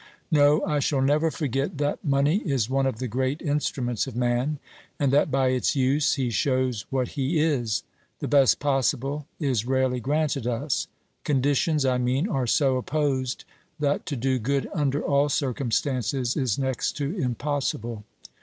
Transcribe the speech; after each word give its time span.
No, 0.31 0.65
I 0.65 0.79
shall 0.79 1.03
never 1.03 1.29
forget 1.29 1.77
that 1.77 2.03
money 2.03 2.37
is 2.37 2.71
one 2.71 2.87
of 2.87 2.97
the 2.97 3.07
great 3.07 3.39
instruments 3.39 4.07
of 4.07 4.15
man, 4.15 4.57
and 4.99 5.13
that 5.13 5.29
by 5.29 5.49
its 5.49 5.75
use 5.75 6.15
he 6.15 6.31
shows 6.31 6.87
what 6.89 7.09
he 7.09 7.39
is. 7.39 7.83
The 8.17 8.27
best 8.27 8.59
possible 8.59 9.27
is 9.39 9.67
rarely 9.67 9.99
granted 9.99 10.47
us. 10.47 10.87
Conditions, 11.23 11.85
I 11.85 11.99
mean, 11.99 12.27
are 12.27 12.47
so 12.47 12.77
opposed, 12.77 13.45
that 13.79 14.07
to 14.07 14.15
do 14.15 14.39
good 14.39 14.67
under 14.73 15.03
all 15.03 15.29
circum 15.29 15.69
stances 15.69 16.35
is 16.35 16.57
next 16.57 16.93
to 16.93 17.15
impossible. 17.15 18.03